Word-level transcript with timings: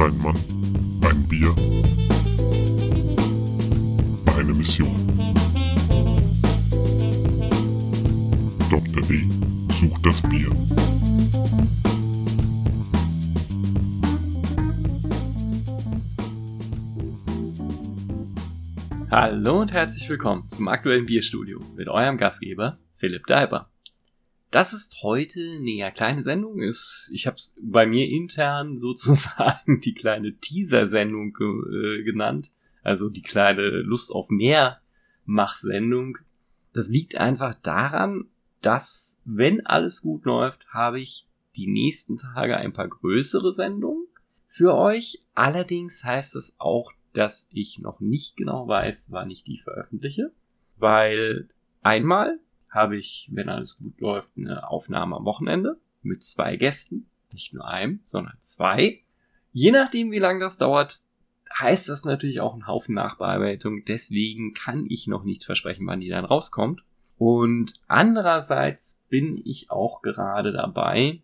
Ein 0.00 0.16
Mann, 0.22 0.34
ein 1.02 1.28
Bier, 1.28 1.54
eine 4.34 4.54
Mission. 4.54 4.88
Dr. 8.70 9.02
D 9.02 9.28
sucht 9.70 10.06
das 10.06 10.22
Bier. 10.22 10.50
Hallo 19.10 19.60
und 19.60 19.74
herzlich 19.74 20.08
willkommen 20.08 20.48
zum 20.48 20.68
aktuellen 20.68 21.04
Bierstudio 21.04 21.60
mit 21.76 21.88
eurem 21.88 22.16
Gastgeber 22.16 22.78
Philipp 22.94 23.26
Deiber. 23.26 23.70
Das 24.50 24.72
ist 24.72 25.02
heute 25.02 25.40
eine 25.40 25.70
ja 25.70 25.90
kleine 25.90 26.22
Sendung. 26.22 26.60
Ist, 26.60 27.10
ich 27.12 27.26
habe 27.26 27.36
es 27.36 27.54
bei 27.60 27.86
mir 27.86 28.08
intern 28.08 28.78
sozusagen 28.78 29.80
die 29.80 29.94
kleine 29.94 30.34
Teaser-Sendung 30.36 31.36
äh, 31.40 32.02
genannt. 32.02 32.50
Also 32.82 33.08
die 33.08 33.22
kleine 33.22 33.62
Lust 33.62 34.12
auf 34.12 34.30
mehr 34.30 34.80
Mach-Sendung. 35.24 36.18
Das 36.72 36.88
liegt 36.88 37.16
einfach 37.16 37.54
daran, 37.62 38.26
dass, 38.62 39.20
wenn 39.24 39.64
alles 39.66 40.02
gut 40.02 40.24
läuft, 40.24 40.66
habe 40.68 41.00
ich 41.00 41.26
die 41.56 41.66
nächsten 41.66 42.16
Tage 42.16 42.56
ein 42.56 42.72
paar 42.72 42.88
größere 42.88 43.52
Sendungen 43.52 44.06
für 44.46 44.74
euch. 44.74 45.22
Allerdings 45.34 46.04
heißt 46.04 46.36
es 46.36 46.56
auch, 46.58 46.92
dass 47.12 47.48
ich 47.52 47.78
noch 47.80 48.00
nicht 48.00 48.36
genau 48.36 48.68
weiß, 48.68 49.08
wann 49.10 49.30
ich 49.30 49.44
die 49.44 49.58
veröffentliche. 49.58 50.32
Weil 50.76 51.48
einmal 51.82 52.38
habe 52.70 52.96
ich, 52.96 53.28
wenn 53.32 53.48
alles 53.48 53.76
gut 53.78 54.00
läuft, 54.00 54.30
eine 54.36 54.68
Aufnahme 54.68 55.16
am 55.16 55.24
Wochenende 55.24 55.78
mit 56.02 56.22
zwei 56.22 56.56
Gästen. 56.56 57.06
Nicht 57.32 57.52
nur 57.52 57.66
einem, 57.66 58.00
sondern 58.04 58.34
zwei. 58.40 59.02
Je 59.52 59.70
nachdem, 59.72 60.10
wie 60.10 60.18
lange 60.18 60.40
das 60.40 60.58
dauert, 60.58 61.00
heißt 61.58 61.88
das 61.88 62.04
natürlich 62.04 62.40
auch 62.40 62.54
ein 62.54 62.66
Haufen 62.66 62.94
Nachbearbeitung. 62.94 63.84
Deswegen 63.84 64.54
kann 64.54 64.86
ich 64.88 65.06
noch 65.06 65.24
nicht 65.24 65.44
versprechen, 65.44 65.86
wann 65.86 66.00
die 66.00 66.08
dann 66.08 66.24
rauskommt. 66.24 66.82
Und 67.18 67.74
andererseits 67.86 69.02
bin 69.08 69.40
ich 69.44 69.70
auch 69.70 70.00
gerade 70.00 70.52
dabei, 70.52 71.20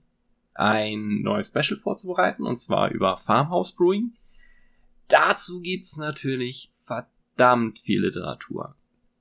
ein 0.54 1.22
neues 1.22 1.48
Special 1.48 1.78
vorzubereiten, 1.78 2.44
und 2.44 2.58
zwar 2.58 2.90
über 2.90 3.16
Farmhouse 3.16 3.72
Brewing. 3.72 4.12
Dazu 5.08 5.60
gibt's 5.60 5.96
natürlich 5.96 6.70
verdammt 6.82 7.78
viel 7.78 8.02
Literatur. 8.04 8.74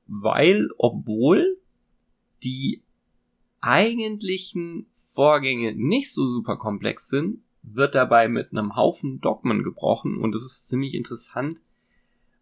Weil, 0.08 0.70
obwohl 0.78 1.58
die 2.46 2.82
eigentlichen 3.62 4.86
Vorgänge 5.14 5.74
nicht 5.74 6.14
so 6.14 6.28
super 6.28 6.56
komplex 6.56 7.10
sind, 7.10 7.40
wird 7.64 7.96
dabei 7.96 8.28
mit 8.28 8.52
einem 8.52 8.76
Haufen 8.76 9.22
Dogmen 9.22 9.64
gebrochen 9.64 10.18
und 10.18 10.36
es 10.36 10.46
ist 10.46 10.68
ziemlich 10.68 10.94
interessant, 10.94 11.58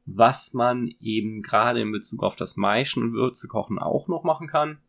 was 0.05 0.53
man 0.53 0.93
eben 1.01 1.41
gerade 1.41 1.79
in 1.79 1.91
Bezug 1.91 2.23
auf 2.23 2.35
das 2.35 2.57
Maischen 2.57 3.03
und 3.03 3.13
Würzekochen 3.13 3.79
auch 3.79 4.07
noch 4.07 4.23
machen 4.23 4.47
kann. 4.47 4.79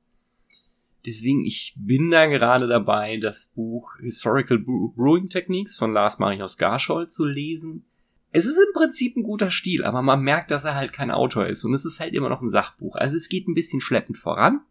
Deswegen, 1.06 1.44
ich 1.44 1.74
bin 1.76 2.10
da 2.10 2.26
gerade 2.26 2.66
dabei, 2.66 3.18
das 3.18 3.52
Buch 3.54 3.96
Historical 4.00 4.58
Brewing 4.58 5.28
Techniques 5.28 5.76
von 5.76 5.92
Lars 5.92 6.18
Marius 6.18 6.56
Garscholl 6.56 7.08
zu 7.08 7.24
lesen. 7.24 7.84
Es 8.32 8.46
ist 8.46 8.56
im 8.56 8.72
Prinzip 8.72 9.16
ein 9.16 9.22
guter 9.22 9.50
Stil, 9.50 9.84
aber 9.84 10.02
man 10.02 10.22
merkt, 10.22 10.50
dass 10.50 10.64
er 10.64 10.74
halt 10.74 10.92
kein 10.92 11.12
Autor 11.12 11.46
ist 11.46 11.62
und 11.64 11.74
es 11.74 11.84
ist 11.84 12.00
halt 12.00 12.14
immer 12.14 12.30
noch 12.30 12.40
ein 12.40 12.48
Sachbuch. 12.48 12.96
Also 12.96 13.16
es 13.16 13.28
geht 13.28 13.46
ein 13.46 13.54
bisschen 13.54 13.80
schleppend 13.80 14.18
voran, 14.18 14.62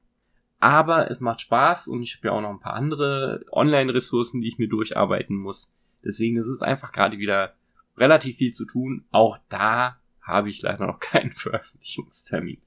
aber 0.64 1.12
es 1.12 1.20
macht 1.20 1.42
Spaß 1.42 1.90
und 1.90 2.04
ich 2.04 2.16
habe 2.16 2.30
ja 2.30 2.34
auch 2.34 2.40
noch 2.40 2.50
ein 2.50 2.62
paar 2.62 2.76
andere 2.76 3.44
Online-Ressourcen, 3.52 4.40
die 4.40 4.48
ich 4.48 4.60
mir 4.60 4.70
durcharbeiten 4.70 5.36
muss. 5.36 5.76
Deswegen 6.06 6.38
ist 6.38 6.48
es 6.48 6.62
einfach 6.62 6.94
gerade 6.94 7.18
wieder 7.18 7.54
relativ 7.98 8.38
viel 8.38 8.54
zu 8.54 8.64
tun. 8.64 9.04
Auch 9.12 9.38
da 9.50 9.98
habe 10.22 10.50
ich 10.50 10.62
leider 10.62 10.88
noch 10.88 11.00
keinen 11.02 11.34
Veröffentlichungstermin. 11.34 12.62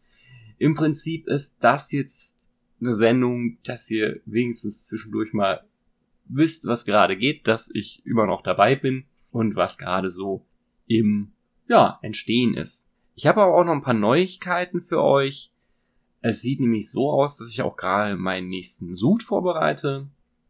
Im 0.59 0.75
Prinzip 0.75 1.27
ist 1.27 1.57
das 1.61 1.91
jetzt 1.91 2.51
eine 2.83 2.93
Sendung, 2.93 3.57
dass 3.65 3.91
ihr 3.91 4.21
wenigstens 4.27 4.85
zwischendurch 4.85 5.33
mal 5.33 5.65
wisst, 6.27 6.67
was 6.67 6.85
gerade 6.85 7.17
geht, 7.17 7.49
dass 7.49 7.71
ich 7.73 8.05
immer 8.05 8.27
noch 8.27 8.43
dabei 8.43 8.77
bin 8.77 9.07
und 9.31 9.57
was 9.57 9.79
gerade 9.79 10.11
so 10.11 10.45
im 10.87 11.33
ja, 11.67 11.99
Entstehen 12.03 12.53
ist. 12.53 12.91
Ich 13.15 13.27
habe 13.27 13.41
aber 13.41 13.55
auch 13.55 13.65
noch 13.65 13.73
ein 13.73 13.83
paar 13.83 13.95
Neuigkeiten 13.95 14.83
für 14.83 15.03
euch. 15.03 15.51
Es 16.29 16.43
sieht 16.43 16.59
nämlich 16.59 16.91
so 16.91 17.13
aus, 17.13 17.39
dass 17.39 17.53
ich 17.53 17.63
auch 17.63 17.77
gerade 17.77 18.17
meinen 18.17 18.49
nächsten 18.49 18.97
Sud 18.97 19.23
vorbereite. 19.23 20.09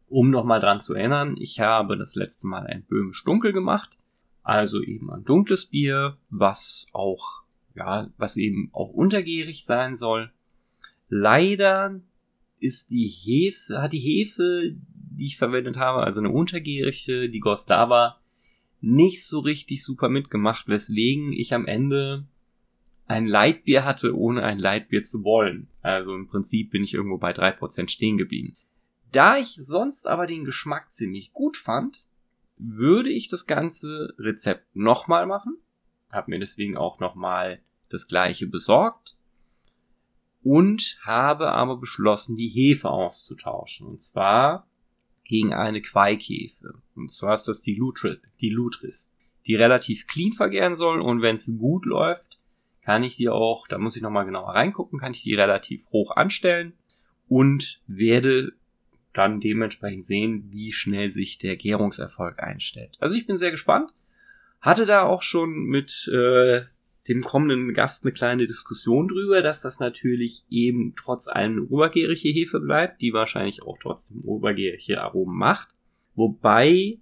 Um 0.09 0.31
nochmal 0.31 0.59
dran 0.59 0.79
zu 0.79 0.95
erinnern, 0.95 1.35
ich 1.37 1.59
habe 1.59 1.99
das 1.99 2.15
letzte 2.15 2.47
Mal 2.47 2.65
ein 2.65 2.81
böhmisch 2.81 3.23
dunkel 3.23 3.53
gemacht. 3.53 3.91
Also 4.41 4.81
eben 4.81 5.11
ein 5.11 5.23
dunkles 5.23 5.67
Bier, 5.67 6.17
was 6.31 6.87
auch, 6.93 7.43
ja, 7.75 8.09
was 8.17 8.37
eben 8.37 8.71
auch 8.73 8.89
untergärig 8.89 9.65
sein 9.65 9.95
soll. 9.95 10.31
Leider 11.09 12.01
ist 12.59 12.89
die 12.89 13.05
Hefe, 13.05 13.79
hat 13.79 13.93
die 13.93 13.99
Hefe, 13.99 14.75
die 15.11 15.25
ich 15.25 15.37
verwendet 15.37 15.77
habe, 15.77 16.01
also 16.01 16.19
eine 16.19 16.31
untergärige, 16.31 17.29
die 17.29 17.39
Gostava, 17.39 18.19
nicht 18.81 19.27
so 19.27 19.41
richtig 19.41 19.83
super 19.83 20.09
mitgemacht, 20.09 20.67
weswegen 20.67 21.33
ich 21.33 21.53
am 21.53 21.67
Ende 21.67 22.25
ein 23.07 23.25
Leitbier 23.25 23.85
hatte, 23.85 24.17
ohne 24.17 24.43
ein 24.43 24.59
Leitbier 24.59 25.03
zu 25.03 25.23
wollen. 25.23 25.67
Also 25.81 26.13
im 26.13 26.27
Prinzip 26.27 26.71
bin 26.71 26.83
ich 26.83 26.93
irgendwo 26.93 27.17
bei 27.17 27.33
drei 27.33 27.51
Prozent 27.51 27.89
stehen 27.89 28.17
geblieben. 28.17 28.53
Da 29.11 29.37
ich 29.37 29.55
sonst 29.55 30.07
aber 30.07 30.27
den 30.27 30.43
Geschmack 30.43 30.91
ziemlich 30.91 31.31
gut 31.31 31.55
fand, 31.55 32.05
würde 32.57 33.09
ich 33.09 33.27
das 33.29 33.45
ganze 33.45 34.13
Rezept 34.17 34.75
nochmal 34.75 35.25
machen. 35.25 35.57
Hab 36.11 36.27
mir 36.27 36.39
deswegen 36.39 36.75
auch 36.75 36.99
nochmal 36.99 37.61
das 37.89 38.07
gleiche 38.07 38.47
besorgt. 38.47 39.15
Und 40.43 40.99
habe 41.03 41.51
aber 41.51 41.77
beschlossen, 41.77 42.37
die 42.37 42.49
Hefe 42.49 42.89
auszutauschen. 42.89 43.87
Und 43.87 44.01
zwar 44.01 44.67
gegen 45.23 45.53
eine 45.53 45.81
Quaikhefe. 45.81 46.75
Und 46.95 47.11
zwar 47.11 47.33
ist 47.33 47.47
das 47.47 47.61
die, 47.61 47.75
Lutri 47.75 48.17
die 48.39 48.49
Lutris, 48.49 49.13
die 49.45 49.55
relativ 49.55 50.07
clean 50.07 50.31
vergären 50.31 50.75
soll. 50.75 51.01
Und 51.01 51.21
wenn 51.21 51.35
es 51.35 51.57
gut 51.57 51.85
läuft, 51.85 52.36
kann 52.87 53.03
ich 53.03 53.17
die 53.17 53.27
auch, 53.27 53.67
da 53.67 53.77
muss 53.77 53.97
ich 53.97 54.01
nochmal 54.01 54.25
genauer 54.25 54.55
reingucken, 54.55 54.97
kann 54.97 55.11
ich 55.11 55.21
die 55.21 55.35
relativ 55.35 55.85
hoch 55.91 56.15
anstellen 56.15 56.71
und 57.27 57.81
werde 57.85 58.53
dann 59.11 59.41
dementsprechend 59.41 60.05
sehen, 60.05 60.45
wie 60.51 60.71
schnell 60.71 61.09
sich 61.09 61.37
der 61.37 61.57
Gärungserfolg 61.57 62.41
einstellt. 62.41 62.95
Also 63.01 63.15
ich 63.15 63.27
bin 63.27 63.35
sehr 63.35 63.51
gespannt. 63.51 63.91
Hatte 64.61 64.85
da 64.85 65.03
auch 65.03 65.21
schon 65.21 65.65
mit 65.65 66.09
äh, 66.13 66.61
dem 67.09 67.23
kommenden 67.23 67.73
Gast 67.73 68.05
eine 68.05 68.13
kleine 68.13 68.47
Diskussion 68.47 69.09
drüber, 69.09 69.41
dass 69.41 69.61
das 69.61 69.81
natürlich 69.81 70.45
eben 70.49 70.93
trotz 70.95 71.27
allem 71.27 71.57
eine 71.57 71.63
obergärige 71.63 72.29
Hefe 72.29 72.61
bleibt, 72.61 73.01
die 73.01 73.11
wahrscheinlich 73.11 73.63
auch 73.63 73.77
trotzdem 73.81 74.21
obergärige 74.23 75.01
Aromen 75.01 75.37
macht. 75.37 75.75
Wobei, 76.15 76.99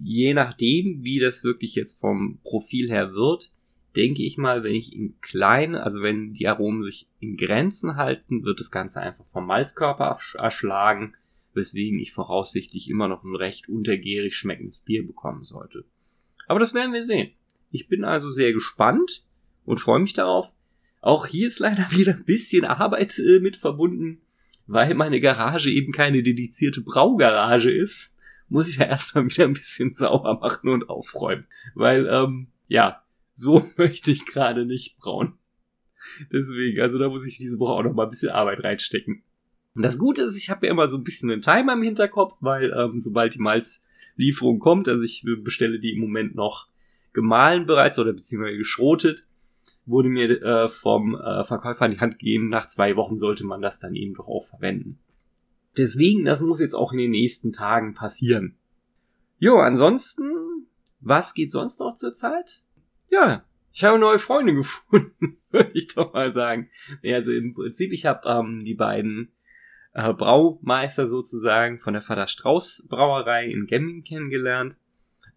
je 0.00 0.32
nachdem, 0.32 1.02
wie 1.02 1.18
das 1.18 1.42
wirklich 1.42 1.74
jetzt 1.74 2.00
vom 2.00 2.38
Profil 2.44 2.88
her 2.88 3.14
wird, 3.14 3.50
denke 3.96 4.22
ich 4.22 4.38
mal, 4.38 4.64
wenn 4.64 4.74
ich 4.74 4.94
in 4.94 5.20
kleinen, 5.20 5.74
also 5.74 6.02
wenn 6.02 6.32
die 6.32 6.48
Aromen 6.48 6.82
sich 6.82 7.08
in 7.20 7.36
Grenzen 7.36 7.96
halten, 7.96 8.44
wird 8.44 8.60
das 8.60 8.70
Ganze 8.70 9.00
einfach 9.00 9.24
vom 9.26 9.46
Malzkörper 9.46 10.18
erschlagen, 10.34 11.14
weswegen 11.54 11.98
ich 12.00 12.12
voraussichtlich 12.12 12.90
immer 12.90 13.08
noch 13.08 13.22
ein 13.22 13.36
recht 13.36 13.68
untergärig 13.68 14.36
schmeckendes 14.36 14.80
Bier 14.80 15.06
bekommen 15.06 15.44
sollte. 15.44 15.84
Aber 16.46 16.58
das 16.58 16.74
werden 16.74 16.92
wir 16.92 17.04
sehen. 17.04 17.30
Ich 17.70 17.88
bin 17.88 18.04
also 18.04 18.28
sehr 18.28 18.52
gespannt 18.52 19.24
und 19.64 19.80
freue 19.80 20.00
mich 20.00 20.12
darauf. 20.12 20.50
Auch 21.00 21.26
hier 21.26 21.46
ist 21.46 21.60
leider 21.60 21.86
wieder 21.90 22.12
ein 22.14 22.24
bisschen 22.24 22.64
Arbeit 22.64 23.18
äh, 23.18 23.38
mit 23.40 23.56
verbunden, 23.56 24.20
weil 24.66 24.94
meine 24.94 25.20
Garage 25.20 25.70
eben 25.70 25.92
keine 25.92 26.22
dedizierte 26.22 26.80
Braugarage 26.80 27.70
ist. 27.70 28.16
Muss 28.48 28.68
ich 28.68 28.76
ja 28.76 28.86
erstmal 28.86 29.26
wieder 29.26 29.44
ein 29.44 29.54
bisschen 29.54 29.94
sauber 29.94 30.38
machen 30.40 30.68
und 30.68 30.88
aufräumen. 30.88 31.46
Weil, 31.74 32.06
ähm, 32.06 32.48
ja, 32.68 33.03
so 33.34 33.68
möchte 33.76 34.10
ich 34.10 34.24
gerade 34.24 34.64
nicht 34.64 34.96
brauen. 34.96 35.34
Deswegen, 36.32 36.80
also 36.80 36.98
da 36.98 37.08
muss 37.08 37.26
ich 37.26 37.38
diese 37.38 37.58
Woche 37.58 37.72
auch 37.72 37.82
noch 37.82 37.94
mal 37.94 38.04
ein 38.04 38.10
bisschen 38.10 38.30
Arbeit 38.30 38.62
reinstecken. 38.62 39.22
Und 39.74 39.82
das 39.82 39.98
Gute 39.98 40.22
ist, 40.22 40.36
ich 40.36 40.50
habe 40.50 40.66
ja 40.66 40.72
immer 40.72 40.86
so 40.86 40.96
ein 40.96 41.04
bisschen 41.04 41.30
einen 41.30 41.42
Timer 41.42 41.72
im 41.72 41.82
Hinterkopf, 41.82 42.36
weil 42.40 42.72
ähm, 42.72 43.00
sobald 43.00 43.34
die 43.34 43.40
Malzlieferung 43.40 44.60
kommt, 44.60 44.86
also 44.88 45.02
ich 45.02 45.26
bestelle 45.42 45.80
die 45.80 45.92
im 45.92 46.00
Moment 46.00 46.34
noch 46.34 46.68
gemahlen 47.12 47.66
bereits 47.66 47.98
oder 47.98 48.12
beziehungsweise 48.12 48.56
geschrotet, 48.56 49.26
wurde 49.86 50.08
mir 50.08 50.42
äh, 50.42 50.68
vom 50.68 51.14
äh, 51.16 51.44
Verkäufer 51.44 51.86
an 51.86 51.90
die 51.90 52.00
Hand 52.00 52.18
gegeben, 52.18 52.48
nach 52.48 52.66
zwei 52.66 52.96
Wochen 52.96 53.16
sollte 53.16 53.44
man 53.44 53.62
das 53.62 53.80
dann 53.80 53.94
eben 53.94 54.14
doch 54.14 54.28
auch 54.28 54.46
verwenden. 54.46 54.98
Deswegen, 55.76 56.24
das 56.24 56.40
muss 56.40 56.60
jetzt 56.60 56.74
auch 56.74 56.92
in 56.92 56.98
den 56.98 57.10
nächsten 57.10 57.52
Tagen 57.52 57.94
passieren. 57.94 58.56
Jo, 59.38 59.56
ansonsten, 59.56 60.30
was 61.00 61.34
geht 61.34 61.50
sonst 61.50 61.80
noch 61.80 61.94
zur 61.94 62.14
Zeit? 62.14 62.64
Ja, 63.14 63.44
ich 63.72 63.84
habe 63.84 63.98
neue 63.98 64.18
Freunde 64.18 64.54
gefunden, 64.54 65.38
würde 65.50 65.70
ich 65.74 65.94
doch 65.94 66.12
mal 66.12 66.32
sagen. 66.32 66.68
Also 67.04 67.32
im 67.32 67.54
Prinzip, 67.54 67.92
ich 67.92 68.06
habe 68.06 68.28
ähm, 68.28 68.62
die 68.64 68.74
beiden 68.74 69.32
äh, 69.94 70.12
Braumeister 70.12 71.06
sozusagen 71.06 71.78
von 71.78 71.94
der 71.94 72.02
Vater 72.02 72.26
Strauß 72.26 72.86
Brauerei 72.88 73.46
in 73.46 73.66
Gemming 73.66 74.02
kennengelernt. 74.04 74.76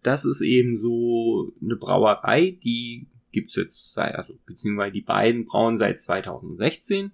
das 0.02 0.24
ist 0.24 0.40
eben 0.40 0.76
so 0.76 1.52
eine 1.62 1.76
Brauerei, 1.76 2.58
die 2.62 3.06
gibt's 3.32 3.56
jetzt 3.56 3.94
seit, 3.94 4.14
also 4.14 4.34
beziehungsweise 4.46 4.92
die 4.92 5.02
beiden 5.02 5.44
brauen 5.44 5.76
seit 5.76 6.00
2016 6.00 7.12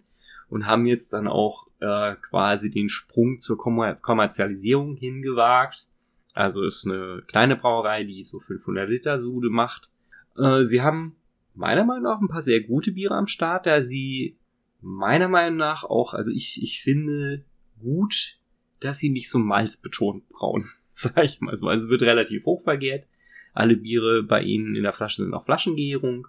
und 0.48 0.66
haben 0.66 0.86
jetzt 0.86 1.12
dann 1.12 1.26
auch 1.26 1.68
äh, 1.80 2.14
quasi 2.16 2.70
den 2.70 2.88
Sprung 2.88 3.38
zur 3.38 3.58
Kommer 3.58 3.94
Kommerzialisierung 3.94 4.96
hingewagt. 4.96 5.88
Also 6.32 6.64
ist 6.64 6.86
eine 6.86 7.22
kleine 7.26 7.56
Brauerei, 7.56 8.04
die 8.04 8.22
so 8.22 8.40
500 8.40 8.88
Liter 8.88 9.18
Sude 9.18 9.50
macht. 9.50 9.88
Äh, 10.36 10.62
sie 10.62 10.82
haben 10.82 11.16
meiner 11.54 11.84
Meinung 11.84 12.04
nach 12.04 12.20
ein 12.20 12.28
paar 12.28 12.42
sehr 12.42 12.60
gute 12.60 12.92
Biere 12.92 13.14
am 13.14 13.26
Start, 13.26 13.66
da 13.66 13.82
sie 13.82 14.36
meiner 14.80 15.28
Meinung 15.28 15.56
nach 15.56 15.84
auch, 15.84 16.14
also 16.14 16.30
ich, 16.30 16.62
ich 16.62 16.82
finde 16.82 17.44
gut, 17.80 18.38
dass 18.80 18.98
sie 18.98 19.08
nicht 19.08 19.30
so 19.30 19.38
malzbetont 19.38 20.28
brauen, 20.28 20.68
sag 20.92 21.24
ich 21.24 21.40
mal 21.40 21.56
so. 21.56 21.68
Also 21.68 21.84
es 21.84 21.90
wird 21.90 22.02
relativ 22.02 22.44
hoch 22.44 22.62
vergärt. 22.62 23.06
Alle 23.52 23.76
Biere 23.76 24.22
bei 24.22 24.42
ihnen 24.42 24.74
in 24.74 24.82
der 24.82 24.92
Flasche 24.92 25.22
sind 25.22 25.32
auch 25.32 25.44
Flaschengärung. 25.44 26.26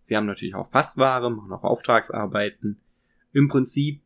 Sie 0.00 0.16
haben 0.16 0.26
natürlich 0.26 0.54
auch 0.54 0.70
Fassware, 0.70 1.30
machen 1.30 1.52
auch 1.52 1.62
Auftragsarbeiten. 1.62 2.78
Im 3.32 3.48
Prinzip 3.48 4.02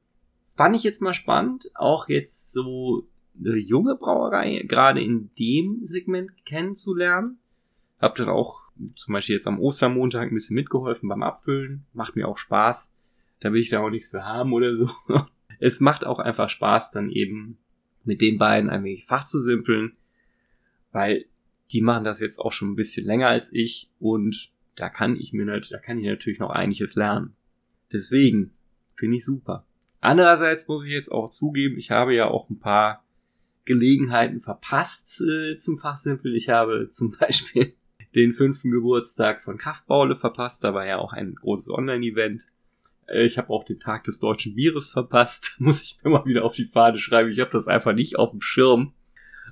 fand 0.55 0.77
ich 0.77 0.85
jetzt 0.85 1.03
mal 1.03 1.15
spannend, 1.15 1.71
auch 1.75 2.09
jetzt 2.09 2.53
so 2.53 3.09
eine 3.39 3.57
junge 3.57 3.97
Brauerei 3.97 4.65
gerade 4.67 5.03
in 5.03 5.31
dem 5.39 5.85
Segment 5.85 6.31
kennenzulernen. 6.45 7.39
Hab 8.01 8.15
dann 8.17 8.29
auch 8.29 8.68
zum 8.97 9.13
Beispiel 9.13 9.35
jetzt 9.35 9.47
am 9.47 9.61
Ostermontag 9.61 10.31
ein 10.31 10.35
bisschen 10.35 10.55
mitgeholfen 10.55 11.09
beim 11.09 11.23
Abfüllen. 11.23 11.87
Macht 11.93 12.17
mir 12.17 12.29
auch 12.29 12.39
Spaß. 12.39 12.95
Da 13.41 13.53
will 13.53 13.61
ich 13.61 13.71
da 13.71 13.81
auch 13.81 13.91
nichts 13.91 14.11
für 14.11 14.25
haben 14.25 14.53
oder 14.53 14.77
so. 14.77 14.91
Es 15.61 15.81
macht 15.81 16.05
auch 16.05 16.21
einfach 16.21 16.49
Spaß, 16.49 16.93
dann 16.93 17.11
eben 17.11 17.59
mit 18.05 18.21
den 18.21 18.39
beiden 18.39 18.71
ein 18.71 18.85
wenig 18.85 19.07
Fach 19.07 19.25
zu 19.25 19.41
simpeln, 19.41 19.97
weil 20.93 21.25
die 21.73 21.83
machen 21.83 22.05
das 22.05 22.21
jetzt 22.21 22.39
auch 22.39 22.53
schon 22.53 22.71
ein 22.71 22.77
bisschen 22.77 23.05
länger 23.05 23.27
als 23.27 23.53
ich 23.53 23.91
und 23.99 24.53
da 24.77 24.89
kann 24.89 25.17
ich 25.17 25.33
mir 25.33 25.47
da 25.47 25.79
kann 25.79 25.99
ich 25.99 26.07
natürlich 26.07 26.39
noch 26.39 26.51
einiges 26.51 26.95
lernen. 26.95 27.35
Deswegen 27.93 28.53
finde 28.95 29.17
ich 29.17 29.25
super. 29.25 29.67
Andererseits 30.01 30.69
muss 30.69 30.85
ich 30.85 30.93
jetzt 30.93 31.11
auch 31.11 31.29
zugeben, 31.29 31.77
ich 31.77 31.91
habe 31.91 32.15
ja 32.15 32.29
auch 32.29 32.49
ein 32.51 32.61
paar 32.61 33.05
Gelegenheiten 33.65 34.41
verpasst 34.41 35.21
äh, 35.21 35.57
zum 35.57 35.77
Fachsimpeln. 35.77 36.35
Ich 36.35 36.49
habe 36.49 36.89
zum 36.91 37.11
Beispiel 37.21 37.75
den 38.15 38.33
fünften 38.33 38.71
Geburtstag 38.71 39.43
von 39.43 39.59
Kraftbaule 39.59 40.17
verpasst. 40.17 40.65
Da 40.65 40.75
war 40.75 40.87
ja 40.87 40.99
auch 40.99 41.13
ein 41.13 41.35
großes 41.35 41.71
Online-Event. 41.71 42.47
Äh, 43.07 43.25
ich 43.25 43.39
habe 43.39 43.51
auch 43.51 43.65
den 43.65 43.81
Tag 43.81 44.05
des 44.05 44.21
deutschen 44.21 44.55
Bieres 44.55 44.91
verpasst. 44.91 45.57
Muss 45.59 45.83
ich 45.83 45.99
mal 46.03 46.25
wieder 46.25 46.45
auf 46.45 46.55
die 46.55 46.67
Fahne 46.67 46.99
schreiben. 46.99 47.31
Ich 47.31 47.41
habe 47.41 47.51
das 47.51 47.69
einfach 47.69 47.93
nicht 47.93 48.19
auf 48.19 48.31
dem 48.31 48.41
Schirm. 48.41 48.93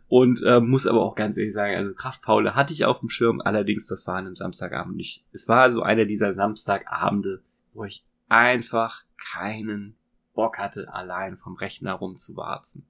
Und 0.09 0.41
äh, 0.45 0.61
muss 0.61 0.87
aber 0.87 1.03
auch 1.03 1.17
ganz 1.17 1.37
ehrlich 1.37 1.53
sagen, 1.53 1.75
also 1.75 1.93
Kraftpaule 1.93 2.55
hatte 2.55 2.73
ich 2.73 2.85
auf 2.85 3.01
dem 3.01 3.09
Schirm, 3.09 3.41
allerdings 3.41 3.89
das 3.89 4.07
war 4.07 4.15
an 4.15 4.27
einem 4.27 4.37
Samstagabend 4.37 4.97
nicht. 4.97 5.25
Es 5.33 5.49
war 5.49 5.73
so 5.73 5.83
einer 5.83 6.05
dieser 6.05 6.33
Samstagabende, 6.33 7.43
wo 7.75 7.85
ich 7.85 8.05
einfach 8.29 9.03
keinen 9.17 9.97
Bock 10.33 10.59
hatte, 10.59 10.93
allein 10.93 11.37
vom 11.37 11.57
Rechner 11.57 11.95
rumzuwarzen. 11.95 12.87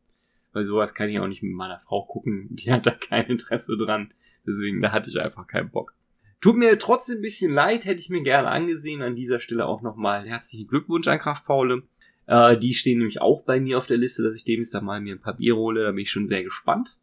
Weil 0.53 0.65
sowas 0.65 0.95
kann 0.95 1.09
ich 1.09 1.19
auch 1.19 1.27
nicht 1.27 1.43
mit 1.43 1.53
meiner 1.53 1.79
Frau 1.79 2.05
gucken, 2.05 2.49
die 2.51 2.71
hat 2.71 2.85
da 2.85 2.91
kein 2.91 3.27
Interesse 3.27 3.79
dran. 3.79 4.13
Deswegen, 4.47 4.81
da 4.83 4.93
hatte 4.93 5.11
ich 5.11 5.21
einfach 5.21 5.47
keinen 5.47 5.71
Bock. 5.71 5.95
Tut 6.41 6.57
mir 6.57 6.79
trotzdem 6.79 7.19
ein 7.19 7.23
bisschen 7.23 7.53
leid, 7.53 7.85
hätte 7.85 8.01
ich 8.01 8.11
mir 8.11 8.23
gerne 8.23 8.49
angesehen. 8.49 9.03
An 9.03 9.17
dieser 9.17 9.41
Stelle 9.41 9.67
auch 9.67 9.83
nochmal 9.83 10.27
herzlichen 10.27 10.69
Glückwunsch 10.69 11.09
an 11.09 11.19
Kraftpaule. 11.19 11.83
Äh, 12.27 12.59
die 12.59 12.75
stehen 12.75 12.99
nämlich 12.99 13.21
auch 13.21 13.43
bei 13.43 13.59
mir 13.59 13.79
auf 13.79 13.87
der 13.87 13.97
Liste, 13.97 14.23
dass 14.23 14.37
ich 14.37 14.45
demnächst 14.45 14.75
da 14.75 14.81
mal 14.81 15.01
mir 15.01 15.15
ein 15.15 15.21
paar 15.21 15.37
Bier 15.37 15.57
hole. 15.57 15.83
Da 15.83 15.91
bin 15.91 16.01
ich 16.01 16.11
schon 16.11 16.27
sehr 16.27 16.43
gespannt. 16.43 16.99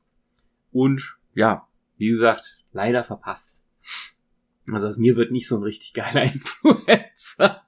Und 0.72 1.18
ja, 1.34 1.68
wie 1.98 2.10
gesagt, 2.10 2.60
leider 2.72 3.04
verpasst. 3.04 3.64
Also 4.72 4.88
aus 4.88 4.98
mir 4.98 5.16
wird 5.16 5.32
nicht 5.32 5.48
so 5.48 5.58
ein 5.58 5.64
richtig 5.64 5.94
geiler 5.94 6.24
Influencer. 6.34 7.64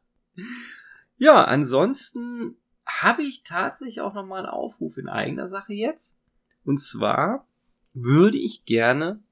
Ja, 1.17 1.43
ansonsten 1.45 2.57
habe 2.85 3.23
ich 3.23 3.43
tatsächlich 3.43 4.01
auch 4.01 4.13
nochmal 4.13 4.45
einen 4.45 4.53
Aufruf 4.53 4.97
in 4.97 5.09
eigener 5.09 5.47
Sache 5.47 5.73
jetzt. 5.73 6.19
Und 6.63 6.79
zwar 6.79 7.47
würde 7.93 8.37
ich 8.37 8.65
gerne 8.65 9.23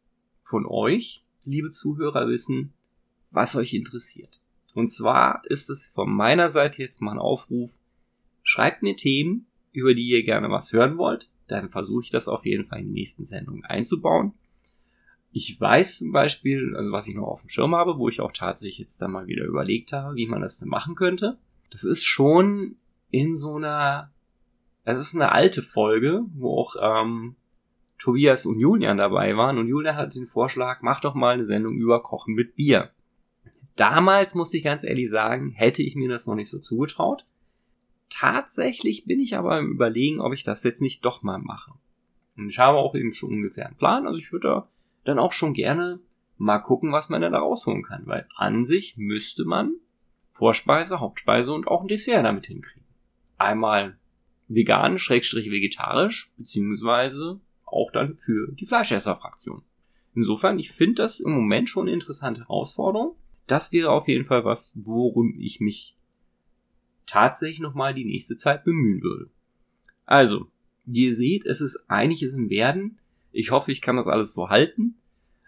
von 0.53 0.67
euch, 0.67 1.23
liebe 1.45 1.71
Zuhörer, 1.71 2.27
wissen, 2.27 2.73
was 3.31 3.55
euch 3.55 3.73
interessiert. 3.73 4.39
Und 4.75 4.91
zwar 4.91 5.41
ist 5.45 5.71
es 5.71 5.87
von 5.87 6.13
meiner 6.13 6.51
Seite 6.51 6.79
jetzt 6.79 7.01
mal 7.01 7.13
ein 7.13 7.17
Aufruf. 7.17 7.79
Schreibt 8.43 8.83
mir 8.83 8.95
Themen, 8.95 9.47
über 9.71 9.95
die 9.95 10.07
ihr 10.07 10.21
gerne 10.21 10.51
was 10.51 10.71
hören 10.71 10.99
wollt. 10.99 11.27
Dann 11.47 11.69
versuche 11.69 12.03
ich 12.03 12.11
das 12.11 12.27
auf 12.27 12.45
jeden 12.45 12.65
Fall 12.65 12.81
in 12.81 12.89
die 12.89 12.99
nächsten 12.99 13.25
Sendungen 13.25 13.65
einzubauen. 13.65 14.33
Ich 15.31 15.59
weiß 15.59 15.97
zum 15.97 16.11
Beispiel, 16.11 16.75
also 16.75 16.91
was 16.91 17.07
ich 17.07 17.15
noch 17.15 17.25
auf 17.25 17.41
dem 17.41 17.49
Schirm 17.49 17.73
habe, 17.73 17.97
wo 17.97 18.07
ich 18.07 18.21
auch 18.21 18.31
tatsächlich 18.31 18.77
jetzt 18.77 19.01
dann 19.01 19.11
mal 19.11 19.25
wieder 19.25 19.45
überlegt 19.45 19.91
habe, 19.91 20.15
wie 20.15 20.27
man 20.27 20.41
das 20.41 20.59
denn 20.59 20.69
machen 20.69 20.93
könnte. 20.93 21.39
Das 21.71 21.83
ist 21.83 22.05
schon 22.05 22.75
in 23.09 23.35
so 23.35 23.55
einer, 23.55 24.11
das 24.85 25.07
ist 25.07 25.15
eine 25.15 25.31
alte 25.31 25.63
Folge, 25.63 26.25
wo 26.35 26.59
auch 26.59 26.75
ähm, 26.79 27.37
Tobias 28.03 28.45
und 28.45 28.59
Julian 28.59 28.97
dabei 28.97 29.37
waren 29.37 29.57
und 29.57 29.69
Julian 29.69 29.95
hat 29.95 30.13
den 30.13 30.27
Vorschlag, 30.27 30.81
mach 30.81 30.99
doch 30.99 31.13
mal 31.13 31.35
eine 31.35 31.45
Sendung 31.45 31.77
über 31.77 32.03
Kochen 32.03 32.33
mit 32.33 32.57
Bier. 32.57 32.91
Damals 33.77 34.35
musste 34.35 34.57
ich 34.57 34.63
ganz 34.65 34.83
ehrlich 34.83 35.09
sagen, 35.09 35.51
hätte 35.51 35.81
ich 35.81 35.95
mir 35.95 36.09
das 36.09 36.27
noch 36.27 36.35
nicht 36.35 36.49
so 36.49 36.59
zugetraut. 36.59 37.25
Tatsächlich 38.09 39.05
bin 39.05 39.21
ich 39.21 39.37
aber 39.37 39.57
im 39.57 39.71
Überlegen, 39.71 40.19
ob 40.19 40.33
ich 40.33 40.43
das 40.43 40.65
jetzt 40.65 40.81
nicht 40.81 41.05
doch 41.05 41.23
mal 41.23 41.39
mache. 41.39 41.71
Und 42.35 42.49
ich 42.49 42.59
habe 42.59 42.77
auch 42.77 42.93
eben 42.93 43.13
schon 43.13 43.29
ungefähr 43.29 43.67
einen 43.67 43.77
Plan, 43.77 44.05
also 44.05 44.19
ich 44.19 44.33
würde 44.33 44.49
da 44.49 44.67
dann 45.05 45.17
auch 45.17 45.31
schon 45.31 45.53
gerne 45.53 46.01
mal 46.37 46.59
gucken, 46.59 46.91
was 46.91 47.07
man 47.07 47.21
da 47.21 47.29
rausholen 47.29 47.83
kann, 47.83 48.05
weil 48.05 48.27
an 48.35 48.65
sich 48.65 48.97
müsste 48.97 49.45
man 49.45 49.75
Vorspeise, 50.33 50.99
Hauptspeise 50.99 51.53
und 51.53 51.69
auch 51.69 51.81
ein 51.81 51.87
Dessert 51.87 52.25
damit 52.25 52.47
hinkriegen. 52.47 52.83
Einmal 53.37 53.97
vegan, 54.49 54.97
schrägstrich 54.97 55.49
vegetarisch, 55.49 56.33
beziehungsweise 56.35 57.39
auch 57.73 57.91
dann 57.91 58.15
für 58.15 58.51
die 58.53 58.65
Fleischesserfraktion. 58.65 59.63
Insofern, 60.15 60.59
ich 60.59 60.71
finde 60.71 61.03
das 61.03 61.19
im 61.19 61.31
Moment 61.31 61.69
schon 61.69 61.87
eine 61.87 61.93
interessante 61.93 62.41
Herausforderung. 62.41 63.15
Das 63.47 63.71
wäre 63.71 63.89
auf 63.91 64.07
jeden 64.07 64.25
Fall 64.25 64.45
was, 64.45 64.79
worum 64.83 65.35
ich 65.39 65.59
mich 65.59 65.97
tatsächlich 67.05 67.59
nochmal 67.59 67.93
die 67.93 68.05
nächste 68.05 68.37
Zeit 68.37 68.63
bemühen 68.63 69.01
würde. 69.01 69.29
Also, 70.05 70.47
ihr 70.85 71.13
seht, 71.13 71.45
es 71.45 71.61
ist 71.61 71.85
einiges 71.87 72.33
im 72.33 72.49
Werden. 72.49 72.99
Ich 73.31 73.51
hoffe, 73.51 73.71
ich 73.71 73.81
kann 73.81 73.97
das 73.97 74.07
alles 74.07 74.33
so 74.33 74.49
halten. 74.49 74.95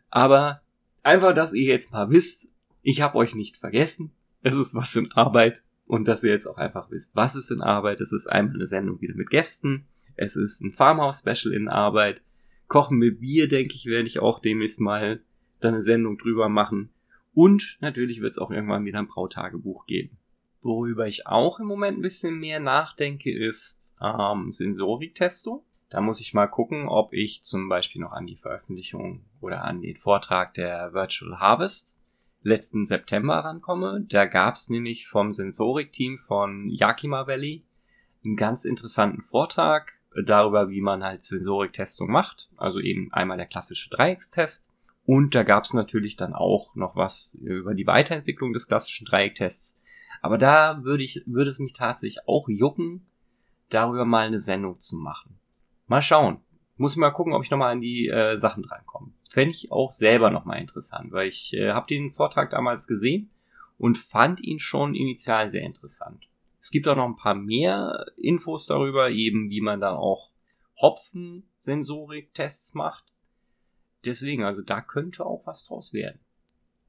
Aber 0.10 0.62
einfach, 1.04 1.34
dass 1.34 1.54
ihr 1.54 1.66
jetzt 1.66 1.92
mal 1.92 2.10
wisst, 2.10 2.52
ich 2.82 3.02
habe 3.02 3.18
euch 3.18 3.36
nicht 3.36 3.58
vergessen. 3.58 4.12
Es 4.42 4.56
ist 4.56 4.76
was 4.76 4.96
in 4.96 5.12
Arbeit. 5.12 5.64
Und 5.88 6.06
dass 6.06 6.24
ihr 6.24 6.32
jetzt 6.32 6.48
auch 6.48 6.58
einfach 6.58 6.90
wisst, 6.90 7.16
was 7.16 7.36
ist 7.36 7.52
in 7.52 7.62
Arbeit. 7.62 8.02
Es 8.02 8.12
ist 8.12 8.28
einmal 8.28 8.56
eine 8.56 8.66
Sendung 8.66 9.02
wieder 9.02 9.14
mit 9.14 9.30
Gästen. 9.30 9.86
Es 10.16 10.36
ist 10.36 10.62
ein 10.62 10.72
Farmhouse-Special 10.72 11.54
in 11.54 11.68
Arbeit. 11.68 12.22
Kochen 12.68 12.98
mit 12.98 13.20
Bier, 13.20 13.48
denke 13.48 13.76
ich, 13.76 13.86
werde 13.86 14.08
ich 14.08 14.20
auch 14.20 14.40
demnächst 14.40 14.80
mal 14.80 15.22
dann 15.60 15.74
eine 15.74 15.82
Sendung 15.82 16.18
drüber 16.18 16.50
machen. 16.50 16.90
Und 17.34 17.78
natürlich 17.82 18.22
wird 18.22 18.32
es 18.32 18.40
auch 18.40 18.52
irgendwann 18.52 18.86
wieder 18.86 19.00
ein 19.00 19.08
Brautagebuch 19.08 19.86
geben. 19.86 20.18
Worüber 20.62 21.06
ich 21.06 21.28
auch 21.28 21.60
im 21.60 21.68
Moment 21.68 22.00
ein 22.00 22.02
bisschen 22.02 22.40
mehr 22.40 22.60
nachdenke, 22.60 23.32
ist 23.32 23.96
ähm, 24.02 24.50
Sensorik-Testo. 24.50 25.64
Da 25.90 26.02
muss 26.02 26.22
ich 26.22 26.34
mal 26.34 26.48
gucken, 26.48 26.88
ob 26.88 27.14
ich 27.14 27.44
zum 27.44 27.70
Beispiel 27.70 28.02
noch 28.02 28.14
an 28.14 28.26
die 28.26 28.38
Veröffentlichung 28.38 29.26
oder 29.42 29.64
an 29.64 29.82
den 29.82 29.96
Vortrag 29.96 30.54
der 30.56 30.94
Virtual 30.94 31.40
Harvest 31.40 32.02
letzten 32.42 32.86
September 32.86 33.36
rankomme. 33.36 34.06
Da 34.08 34.26
gab 34.26 34.56
es 34.56 34.70
nämlich 34.70 35.08
vom 35.08 35.34
Sensorik-Team 35.34 36.18
von 36.20 36.70
Yakima 36.70 37.28
Valley 37.28 37.64
einen 38.24 38.36
ganz 38.36 38.66
interessanten 38.66 39.22
Vortrag 39.22 39.94
darüber, 40.24 40.70
wie 40.70 40.82
man 40.82 41.04
halt 41.04 41.24
Sensoriktestung 41.24 42.10
macht. 42.10 42.50
Also 42.58 42.80
eben 42.80 43.12
einmal 43.14 43.38
der 43.38 43.48
klassische 43.48 43.90
Dreieckstest. 43.90 44.72
Und 45.06 45.36
da 45.36 45.44
gab 45.44 45.64
es 45.64 45.74
natürlich 45.74 46.16
dann 46.16 46.34
auch 46.34 46.76
noch 46.76 46.96
was 46.96 47.36
über 47.36 47.74
die 47.74 47.88
Weiterentwicklung 47.88 48.54
des 48.54 48.68
klassischen 48.68 49.06
Dreiecktests. 49.06 49.84
Aber 50.22 50.38
da 50.38 50.84
würde 50.84 51.04
ich, 51.04 51.22
würde 51.28 51.50
es 51.50 51.60
mich 51.60 51.74
tatsächlich 51.74 52.28
auch 52.28 52.50
jucken, 52.50 53.06
darüber 53.70 54.06
mal 54.06 54.26
eine 54.26 54.40
Sendung 54.40 54.80
zu 54.80 54.98
machen. 54.98 55.40
Mal 55.88 56.02
schauen. 56.02 56.40
Muss 56.78 56.96
mal 56.96 57.12
gucken, 57.12 57.34
ob 57.34 57.44
ich 57.44 57.52
nochmal 57.52 57.72
an 57.72 57.82
die 57.82 58.10
äh, 58.10 58.36
Sachen 58.36 58.64
drankomme. 58.64 59.14
Fände 59.30 59.52
ich 59.52 59.72
auch 59.72 59.92
selber 59.92 60.30
nochmal 60.30 60.60
interessant, 60.60 61.12
weil 61.12 61.28
ich 61.28 61.54
äh, 61.54 61.72
habe 61.72 61.88
den 61.88 62.12
Vortrag 62.12 62.50
damals 62.50 62.88
gesehen 62.88 63.30
und 63.78 63.98
fand 63.98 64.42
ihn 64.42 64.60
schon 64.60 64.96
initial 64.96 65.48
sehr 65.48 65.64
interessant. 65.64 66.28
Es 66.66 66.72
gibt 66.72 66.88
auch 66.88 66.96
noch 66.96 67.06
ein 67.06 67.16
paar 67.16 67.36
mehr 67.36 68.08
Infos 68.18 68.66
darüber, 68.66 69.12
eben 69.12 69.52
wie 69.52 69.62
man 69.62 69.80
dann 69.80 69.94
auch 69.94 70.32
Hopfen-Sensorik-Tests 70.82 72.74
macht. 72.74 73.04
Deswegen, 74.04 74.44
also 74.44 74.64
da 74.64 74.82
könnte 74.82 75.28
auch 75.28 75.46
was 75.46 75.68
draus 75.68 75.94
werden. 75.94 76.18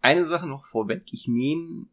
Eine 0.01 0.25
Sache 0.25 0.47
noch 0.47 0.65
vorweg, 0.65 1.03
ich 1.11 1.29
nehme 1.29 1.89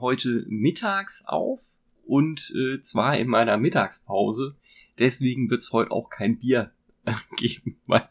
heute 0.00 0.46
mittags 0.48 1.24
auf 1.24 1.60
und 2.08 2.52
äh, 2.56 2.80
zwar 2.80 3.16
in 3.16 3.28
meiner 3.28 3.56
Mittagspause. 3.56 4.56
Deswegen 4.98 5.48
wird 5.48 5.60
es 5.60 5.70
heute 5.70 5.92
auch 5.92 6.10
kein 6.10 6.40
Bier 6.40 6.72
geben, 7.38 7.80
weil 7.86 8.08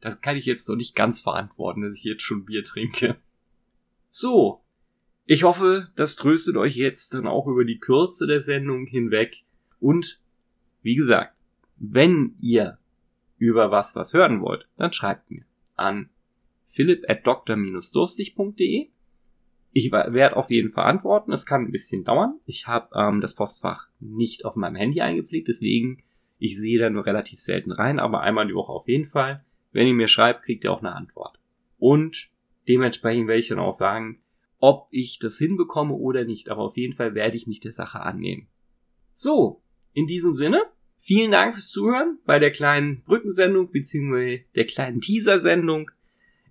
Das 0.00 0.20
kann 0.20 0.36
ich 0.36 0.46
jetzt 0.46 0.68
noch 0.68 0.76
nicht 0.76 0.94
ganz 0.94 1.22
verantworten, 1.22 1.82
dass 1.82 1.96
ich 1.96 2.04
jetzt 2.04 2.22
schon 2.22 2.44
Bier 2.44 2.62
trinke. 2.62 3.16
So. 4.10 4.63
Ich 5.26 5.42
hoffe, 5.42 5.88
das 5.96 6.16
tröstet 6.16 6.56
euch 6.56 6.76
jetzt 6.76 7.14
dann 7.14 7.26
auch 7.26 7.46
über 7.46 7.64
die 7.64 7.78
Kürze 7.78 8.26
der 8.26 8.40
Sendung 8.40 8.86
hinweg. 8.86 9.44
Und, 9.80 10.20
wie 10.82 10.96
gesagt, 10.96 11.34
wenn 11.76 12.36
ihr 12.40 12.78
über 13.38 13.70
was 13.70 13.96
was 13.96 14.12
hören 14.12 14.40
wollt, 14.42 14.68
dann 14.76 14.92
schreibt 14.92 15.30
mir 15.30 15.44
an 15.76 16.10
philipp 16.66 17.08
at 17.08 17.26
dr-durstig.de. 17.26 18.88
Ich 19.72 19.90
werde 19.90 20.36
auf 20.36 20.50
jeden 20.50 20.70
Fall 20.70 20.84
antworten. 20.84 21.32
Es 21.32 21.46
kann 21.46 21.62
ein 21.62 21.72
bisschen 21.72 22.04
dauern. 22.04 22.38
Ich 22.46 22.68
habe 22.68 22.90
ähm, 22.94 23.20
das 23.20 23.34
Postfach 23.34 23.88
nicht 23.98 24.44
auf 24.44 24.56
meinem 24.56 24.76
Handy 24.76 25.00
eingepflegt, 25.00 25.48
deswegen 25.48 26.02
ich 26.38 26.58
sehe 26.58 26.78
da 26.78 26.90
nur 26.90 27.06
relativ 27.06 27.38
selten 27.38 27.72
rein, 27.72 27.98
aber 27.98 28.20
einmal 28.20 28.46
die 28.46 28.54
Woche 28.54 28.72
auf 28.72 28.86
jeden 28.88 29.06
Fall. 29.06 29.44
Wenn 29.72 29.86
ihr 29.86 29.94
mir 29.94 30.08
schreibt, 30.08 30.42
kriegt 30.42 30.64
ihr 30.64 30.72
auch 30.72 30.80
eine 30.80 30.94
Antwort. 30.94 31.38
Und 31.78 32.30
dementsprechend 32.68 33.26
werde 33.26 33.40
ich 33.40 33.48
dann 33.48 33.58
auch 33.58 33.72
sagen, 33.72 34.20
ob 34.58 34.88
ich 34.90 35.18
das 35.18 35.38
hinbekomme 35.38 35.94
oder 35.94 36.24
nicht. 36.24 36.48
Aber 36.48 36.62
auf 36.62 36.76
jeden 36.76 36.94
Fall 36.94 37.14
werde 37.14 37.36
ich 37.36 37.46
mich 37.46 37.60
der 37.60 37.72
Sache 37.72 38.00
annehmen. 38.00 38.46
So, 39.12 39.62
in 39.92 40.06
diesem 40.06 40.36
Sinne, 40.36 40.64
vielen 40.98 41.30
Dank 41.30 41.54
fürs 41.54 41.70
Zuhören 41.70 42.18
bei 42.24 42.38
der 42.38 42.50
kleinen 42.50 43.02
Brückensendung 43.02 43.70
beziehungsweise 43.70 44.44
der 44.54 44.66
kleinen 44.66 45.00
Teaser-Sendung. 45.00 45.90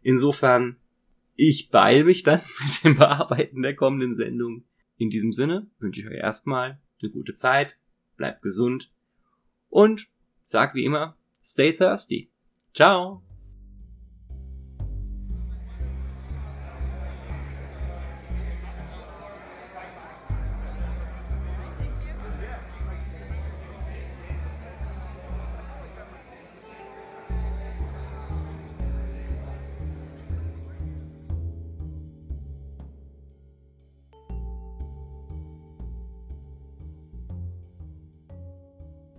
Insofern, 0.02 0.78
ich 1.36 1.70
beeile 1.70 2.04
mich 2.04 2.24
dann 2.24 2.42
mit 2.64 2.84
dem 2.84 2.96
Bearbeiten 2.96 3.62
der 3.62 3.76
kommenden 3.76 4.16
Sendung. 4.16 4.64
In 4.98 5.10
diesem 5.10 5.34
Sinne 5.34 5.68
wünsche 5.80 6.02
ich 6.02 6.08
euch 6.08 6.20
erstmal 6.20 6.80
eine 7.02 7.12
gute 7.12 7.34
Zeit, 7.34 7.76
bleibt 8.16 8.42
gesund 8.42 8.92
und 9.70 10.08
sag 10.44 10.76
wie 10.76 10.86
immer, 10.86 11.18
stay 11.42 11.74
thirsty. 11.74 12.30
Ciao! 12.74 13.33